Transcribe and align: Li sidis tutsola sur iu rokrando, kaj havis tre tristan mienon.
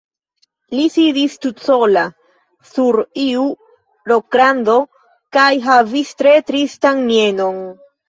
Li 0.77 0.85
sidis 0.93 1.35
tutsola 1.43 2.05
sur 2.71 2.99
iu 3.27 3.45
rokrando, 4.15 4.81
kaj 5.41 5.49
havis 5.71 6.19
tre 6.25 6.37
tristan 6.53 7.09
mienon. 7.09 7.67